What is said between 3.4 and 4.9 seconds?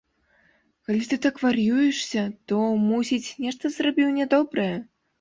нешта зрабіў нядобрае.